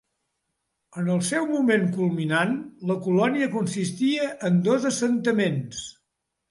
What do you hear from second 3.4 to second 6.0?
consistia en dos assentaments.